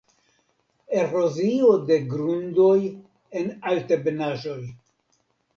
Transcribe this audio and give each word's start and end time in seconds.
Erozio 1.01 1.69
de 1.91 1.99
grundoj 2.15 2.73
en 3.43 3.55
altebenaĵoj. 3.75 4.61